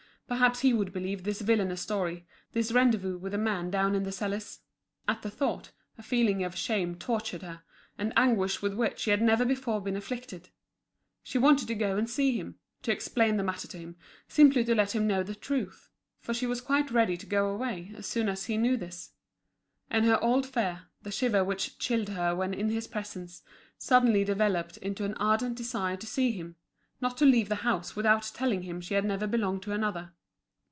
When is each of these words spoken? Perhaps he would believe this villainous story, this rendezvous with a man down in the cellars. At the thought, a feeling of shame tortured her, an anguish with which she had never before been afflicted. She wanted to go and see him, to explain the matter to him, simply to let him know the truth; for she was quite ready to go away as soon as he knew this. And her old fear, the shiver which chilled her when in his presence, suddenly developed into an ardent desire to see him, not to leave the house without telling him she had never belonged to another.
Perhaps 0.31 0.61
he 0.61 0.71
would 0.73 0.93
believe 0.93 1.23
this 1.25 1.41
villainous 1.41 1.81
story, 1.81 2.25
this 2.53 2.71
rendezvous 2.71 3.17
with 3.17 3.33
a 3.33 3.37
man 3.37 3.69
down 3.69 3.93
in 3.95 4.03
the 4.03 4.13
cellars. 4.13 4.61
At 5.05 5.23
the 5.23 5.29
thought, 5.29 5.71
a 5.97 6.01
feeling 6.01 6.41
of 6.45 6.55
shame 6.55 6.95
tortured 6.95 7.41
her, 7.41 7.63
an 7.97 8.13
anguish 8.15 8.61
with 8.61 8.73
which 8.73 8.99
she 8.99 9.11
had 9.11 9.21
never 9.21 9.43
before 9.43 9.81
been 9.81 9.97
afflicted. 9.97 10.47
She 11.21 11.37
wanted 11.37 11.67
to 11.67 11.75
go 11.75 11.97
and 11.97 12.09
see 12.09 12.31
him, 12.37 12.55
to 12.83 12.93
explain 12.93 13.35
the 13.35 13.43
matter 13.43 13.67
to 13.67 13.77
him, 13.77 13.97
simply 14.29 14.63
to 14.63 14.73
let 14.73 14.95
him 14.95 15.05
know 15.05 15.21
the 15.21 15.35
truth; 15.35 15.89
for 16.21 16.33
she 16.33 16.45
was 16.47 16.61
quite 16.61 16.91
ready 16.91 17.17
to 17.17 17.25
go 17.25 17.49
away 17.49 17.91
as 17.97 18.05
soon 18.07 18.29
as 18.29 18.45
he 18.45 18.55
knew 18.55 18.77
this. 18.77 19.09
And 19.89 20.05
her 20.05 20.23
old 20.23 20.45
fear, 20.45 20.83
the 21.01 21.11
shiver 21.11 21.43
which 21.43 21.77
chilled 21.77 22.07
her 22.07 22.33
when 22.33 22.53
in 22.53 22.69
his 22.69 22.87
presence, 22.87 23.41
suddenly 23.77 24.23
developed 24.23 24.77
into 24.77 25.03
an 25.03 25.15
ardent 25.15 25.55
desire 25.57 25.97
to 25.97 26.07
see 26.07 26.31
him, 26.31 26.55
not 27.01 27.17
to 27.17 27.25
leave 27.25 27.49
the 27.49 27.55
house 27.67 27.97
without 27.97 28.31
telling 28.33 28.61
him 28.63 28.79
she 28.79 28.93
had 28.93 29.03
never 29.03 29.27
belonged 29.27 29.63
to 29.63 29.73
another. 29.73 30.13